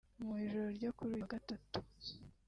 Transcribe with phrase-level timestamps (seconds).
[0.23, 1.77] Mu ijoro ryo kuri uyu wa Gatatu